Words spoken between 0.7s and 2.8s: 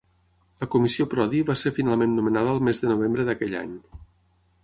Comissió Prodi va ser finalment nomenada el